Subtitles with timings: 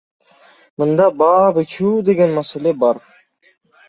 [0.83, 3.01] Мында баа бычуу деген маселе бар.